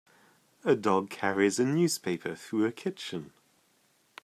A 0.65 0.75
dog 0.75 1.11
carries 1.11 1.59
a 1.59 1.63
newspaper 1.63 2.33
through 2.33 2.65
a 2.65 2.71
kitchen. 2.71 3.33